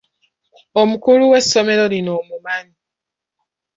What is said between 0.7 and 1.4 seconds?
Omukulu